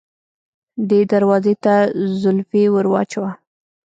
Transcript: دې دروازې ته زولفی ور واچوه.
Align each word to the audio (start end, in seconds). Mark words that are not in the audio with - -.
دې 0.89 1.01
دروازې 1.11 1.53
ته 1.63 1.73
زولفی 2.21 2.63
ور 2.73 2.85
واچوه. 2.91 3.31